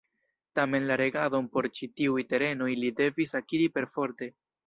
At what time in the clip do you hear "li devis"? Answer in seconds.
2.85-3.37